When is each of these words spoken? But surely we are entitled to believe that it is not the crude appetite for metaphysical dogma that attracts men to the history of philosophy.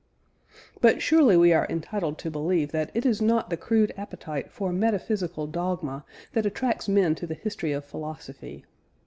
But 0.81 0.99
surely 0.99 1.37
we 1.37 1.53
are 1.53 1.67
entitled 1.69 2.17
to 2.17 2.31
believe 2.31 2.71
that 2.71 2.89
it 2.95 3.05
is 3.05 3.21
not 3.21 3.51
the 3.51 3.55
crude 3.55 3.93
appetite 3.95 4.49
for 4.49 4.73
metaphysical 4.73 5.45
dogma 5.45 6.05
that 6.33 6.47
attracts 6.47 6.89
men 6.89 7.13
to 7.13 7.27
the 7.27 7.35
history 7.35 7.71
of 7.71 7.85
philosophy. 7.85 8.65